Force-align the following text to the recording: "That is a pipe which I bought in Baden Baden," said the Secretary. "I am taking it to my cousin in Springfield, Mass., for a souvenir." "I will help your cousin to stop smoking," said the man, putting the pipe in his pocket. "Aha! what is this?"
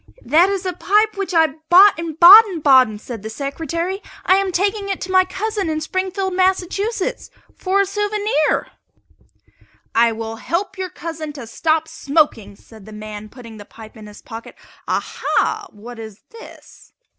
"That 0.25 0.49
is 0.49 0.65
a 0.65 0.73
pipe 0.73 1.15
which 1.15 1.31
I 1.31 1.45
bought 1.69 1.99
in 1.99 2.15
Baden 2.15 2.61
Baden," 2.61 2.97
said 2.97 3.21
the 3.21 3.29
Secretary. 3.29 4.01
"I 4.25 4.37
am 4.37 4.51
taking 4.51 4.89
it 4.89 4.99
to 5.01 5.11
my 5.11 5.25
cousin 5.25 5.69
in 5.69 5.79
Springfield, 5.79 6.33
Mass., 6.33 6.63
for 7.55 7.81
a 7.81 7.85
souvenir." 7.85 8.71
"I 9.93 10.11
will 10.11 10.37
help 10.37 10.75
your 10.75 10.89
cousin 10.89 11.33
to 11.33 11.45
stop 11.45 11.87
smoking," 11.87 12.55
said 12.55 12.87
the 12.87 12.91
man, 12.91 13.29
putting 13.29 13.57
the 13.57 13.63
pipe 13.65 13.95
in 13.95 14.07
his 14.07 14.23
pocket. 14.23 14.55
"Aha! 14.87 15.67
what 15.69 15.99
is 15.99 16.21
this?" 16.31 16.93